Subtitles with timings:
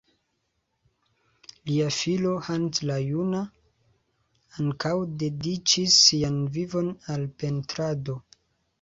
[1.71, 3.43] Lia filo, Hans la juna,
[4.65, 8.23] ankaŭ dediĉis sian vivon al pentrado.